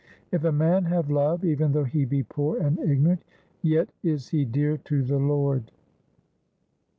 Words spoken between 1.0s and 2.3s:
love, even though he be